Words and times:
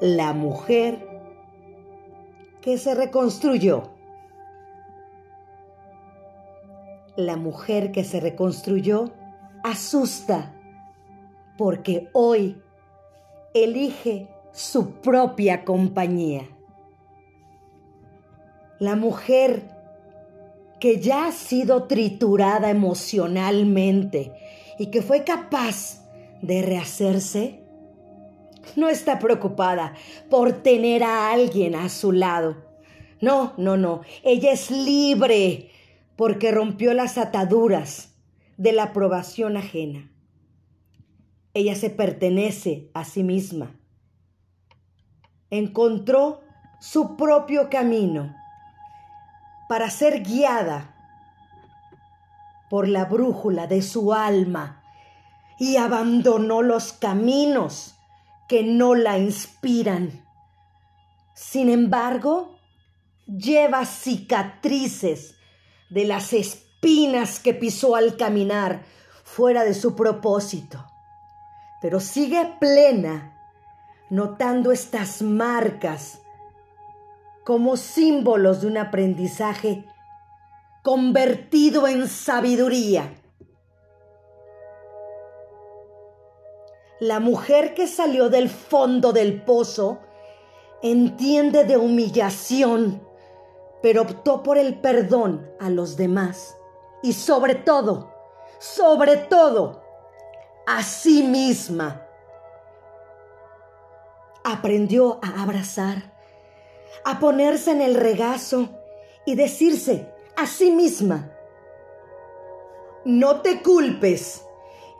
la 0.00 0.32
mujer 0.32 1.06
que 2.60 2.78
se 2.78 2.94
reconstruyó. 2.94 3.90
La 7.16 7.36
mujer 7.36 7.92
que 7.92 8.04
se 8.04 8.20
reconstruyó 8.20 9.12
asusta 9.62 10.54
porque 11.56 12.08
hoy 12.12 12.60
elige 13.54 14.28
su 14.52 14.92
propia 15.00 15.64
compañía. 15.64 16.42
La 18.78 18.96
mujer 18.96 19.70
que 20.80 21.00
ya 21.00 21.28
ha 21.28 21.32
sido 21.32 21.84
triturada 21.84 22.70
emocionalmente 22.70 24.32
y 24.78 24.86
que 24.86 25.02
fue 25.02 25.24
capaz 25.24 26.04
de 26.42 26.62
rehacerse, 26.62 27.63
no 28.76 28.88
está 28.88 29.18
preocupada 29.18 29.94
por 30.30 30.62
tener 30.62 31.02
a 31.02 31.30
alguien 31.30 31.74
a 31.74 31.88
su 31.88 32.12
lado. 32.12 32.56
No, 33.20 33.54
no, 33.56 33.76
no. 33.76 34.02
Ella 34.22 34.52
es 34.52 34.70
libre 34.70 35.70
porque 36.16 36.50
rompió 36.50 36.94
las 36.94 37.18
ataduras 37.18 38.14
de 38.56 38.72
la 38.72 38.84
aprobación 38.84 39.56
ajena. 39.56 40.10
Ella 41.54 41.74
se 41.74 41.90
pertenece 41.90 42.90
a 42.94 43.04
sí 43.04 43.22
misma. 43.22 43.78
Encontró 45.50 46.40
su 46.80 47.16
propio 47.16 47.70
camino 47.70 48.34
para 49.68 49.88
ser 49.88 50.22
guiada 50.22 50.94
por 52.68 52.88
la 52.88 53.04
brújula 53.04 53.66
de 53.66 53.82
su 53.82 54.12
alma 54.12 54.82
y 55.58 55.76
abandonó 55.76 56.62
los 56.62 56.92
caminos 56.92 57.93
que 58.48 58.62
no 58.62 58.94
la 58.94 59.18
inspiran. 59.18 60.24
Sin 61.34 61.68
embargo, 61.68 62.58
lleva 63.26 63.84
cicatrices 63.84 65.36
de 65.90 66.04
las 66.04 66.32
espinas 66.32 67.40
que 67.40 67.54
pisó 67.54 67.96
al 67.96 68.16
caminar 68.16 68.84
fuera 69.22 69.64
de 69.64 69.74
su 69.74 69.96
propósito, 69.96 70.86
pero 71.80 72.00
sigue 72.00 72.56
plena, 72.60 73.32
notando 74.10 74.70
estas 74.70 75.22
marcas 75.22 76.20
como 77.44 77.76
símbolos 77.76 78.60
de 78.60 78.66
un 78.68 78.78
aprendizaje 78.78 79.84
convertido 80.82 81.88
en 81.88 82.08
sabiduría. 82.08 83.14
La 87.00 87.18
mujer 87.18 87.74
que 87.74 87.86
salió 87.86 88.28
del 88.28 88.48
fondo 88.48 89.12
del 89.12 89.42
pozo 89.42 89.98
entiende 90.82 91.64
de 91.64 91.76
humillación, 91.76 93.06
pero 93.82 94.02
optó 94.02 94.42
por 94.42 94.58
el 94.58 94.80
perdón 94.80 95.50
a 95.58 95.70
los 95.70 95.96
demás 95.96 96.56
y 97.02 97.12
sobre 97.12 97.54
todo, 97.54 98.14
sobre 98.58 99.16
todo, 99.16 99.82
a 100.66 100.82
sí 100.82 101.22
misma. 101.22 102.06
Aprendió 104.44 105.18
a 105.22 105.42
abrazar, 105.42 106.14
a 107.04 107.18
ponerse 107.18 107.72
en 107.72 107.82
el 107.82 107.94
regazo 107.94 108.68
y 109.26 109.34
decirse 109.34 110.12
a 110.36 110.46
sí 110.46 110.70
misma, 110.70 111.30
no 113.04 113.42
te 113.42 113.62
culpes, 113.62 114.46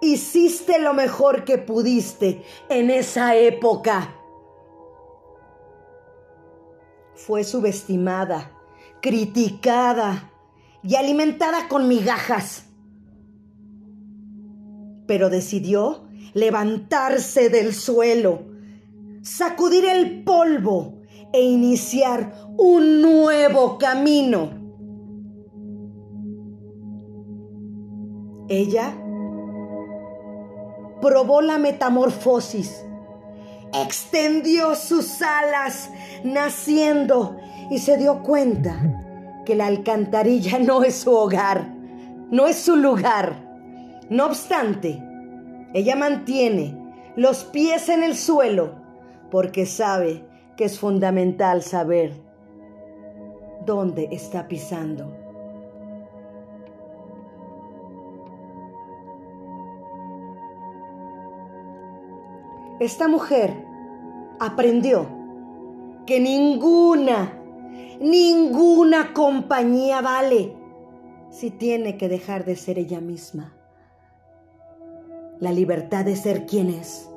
hiciste 0.00 0.78
lo 0.80 0.94
mejor 0.94 1.44
que 1.44 1.58
pudiste 1.58 2.42
en 2.68 2.90
esa 2.90 3.36
época. 3.36 4.14
Fue 7.14 7.44
subestimada, 7.44 8.50
criticada 9.00 10.32
y 10.82 10.96
alimentada 10.96 11.68
con 11.68 11.88
migajas. 11.88 12.66
Pero 15.06 15.30
decidió 15.30 16.08
levantarse 16.34 17.48
del 17.48 17.74
suelo, 17.74 18.42
sacudir 19.22 19.84
el 19.84 20.24
polvo 20.24 21.02
e 21.32 21.42
iniciar 21.42 22.34
un 22.56 23.00
nuevo 23.00 23.78
camino. 23.78 24.62
Ella 28.48 29.03
probó 31.04 31.42
la 31.42 31.58
metamorfosis, 31.58 32.82
extendió 33.74 34.74
sus 34.74 35.20
alas 35.20 35.90
naciendo 36.24 37.36
y 37.70 37.78
se 37.78 37.98
dio 37.98 38.22
cuenta 38.22 38.74
que 39.44 39.54
la 39.54 39.66
alcantarilla 39.66 40.58
no 40.60 40.82
es 40.82 40.94
su 40.94 41.12
hogar, 41.12 41.68
no 42.30 42.46
es 42.46 42.56
su 42.56 42.76
lugar. 42.76 43.36
No 44.08 44.24
obstante, 44.24 45.02
ella 45.74 45.94
mantiene 45.94 46.74
los 47.16 47.44
pies 47.44 47.90
en 47.90 48.02
el 48.02 48.16
suelo 48.16 48.72
porque 49.30 49.66
sabe 49.66 50.24
que 50.56 50.64
es 50.64 50.78
fundamental 50.78 51.62
saber 51.62 52.14
dónde 53.66 54.08
está 54.10 54.48
pisando. 54.48 55.23
Esta 62.80 63.08
mujer 63.08 63.64
aprendió 64.40 65.06
que 66.06 66.20
ninguna, 66.20 67.40
ninguna 68.00 69.12
compañía 69.12 70.00
vale 70.00 70.56
si 71.30 71.50
tiene 71.50 71.96
que 71.96 72.08
dejar 72.08 72.44
de 72.44 72.56
ser 72.56 72.78
ella 72.78 73.00
misma. 73.00 73.54
La 75.40 75.52
libertad 75.52 76.04
de 76.04 76.16
ser 76.16 76.46
quien 76.46 76.68
es. 76.70 77.10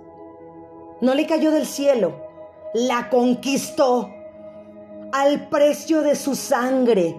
No 1.01 1.13
le 1.13 1.27
cayó 1.27 1.51
del 1.51 1.65
cielo 1.65 2.27
la 2.73 3.09
conquistó 3.09 4.13
al 5.11 5.49
precio 5.49 6.01
de 6.01 6.15
su 6.15 6.35
sangre. 6.35 7.15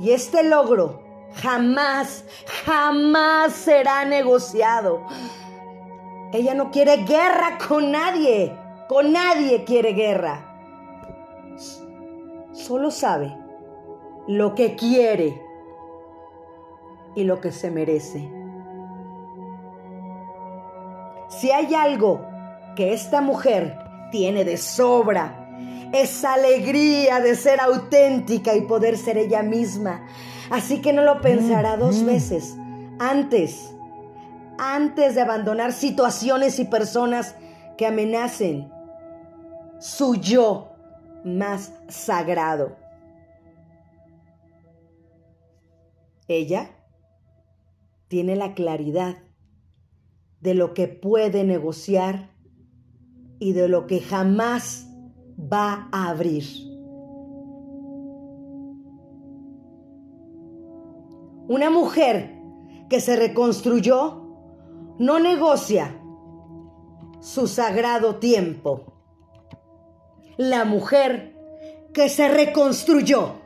Y 0.00 0.12
este 0.12 0.42
logro 0.42 1.02
jamás, 1.34 2.24
jamás 2.64 3.52
será 3.52 4.04
negociado. 4.04 5.06
Ella 6.32 6.54
no 6.54 6.70
quiere 6.70 6.98
guerra 7.04 7.58
con 7.68 7.90
nadie, 7.90 8.56
con 8.88 9.12
nadie 9.12 9.64
quiere 9.64 9.92
guerra. 9.92 10.46
Solo 12.52 12.90
sabe 12.90 13.36
lo 14.26 14.54
que 14.54 14.76
quiere 14.76 15.40
y 17.14 17.24
lo 17.24 17.40
que 17.40 17.52
se 17.52 17.70
merece. 17.70 18.30
Si 21.28 21.50
hay 21.50 21.74
algo 21.74 22.20
que 22.76 22.92
esta 22.92 23.20
mujer 23.20 23.76
tiene 24.10 24.44
de 24.44 24.56
sobra. 24.56 25.36
Esa 25.92 26.34
alegría 26.34 27.20
de 27.20 27.34
ser 27.34 27.60
auténtica 27.60 28.54
y 28.54 28.62
poder 28.62 28.96
ser 28.96 29.18
ella 29.18 29.42
misma. 29.42 30.06
Así 30.50 30.80
que 30.80 30.92
no 30.92 31.02
lo 31.02 31.20
pensará 31.20 31.76
dos 31.76 32.04
veces 32.04 32.56
antes, 32.98 33.74
antes 34.60 35.14
de 35.14 35.22
abandonar 35.22 35.72
situaciones 35.72 36.58
y 36.58 36.66
personas 36.66 37.34
que 37.78 37.86
amenacen 37.86 38.70
su 39.80 40.16
yo 40.16 40.72
más 41.24 41.72
sagrado. 41.88 42.76
Ella 46.28 46.70
tiene 48.08 48.36
la 48.36 48.52
claridad 48.52 49.16
de 50.40 50.52
lo 50.52 50.74
que 50.74 50.88
puede 50.88 51.42
negociar 51.42 52.30
y 53.38 53.54
de 53.54 53.66
lo 53.66 53.86
que 53.86 54.00
jamás 54.00 54.86
va 55.40 55.88
a 55.90 56.10
abrir. 56.10 56.44
Una 61.48 61.70
mujer 61.70 62.36
que 62.90 63.00
se 63.00 63.16
reconstruyó 63.16 64.29
no 65.00 65.18
negocia 65.18 65.98
su 67.20 67.48
sagrado 67.48 68.16
tiempo. 68.16 68.84
La 70.36 70.66
mujer 70.66 71.34
que 71.94 72.10
se 72.10 72.28
reconstruyó 72.28 73.39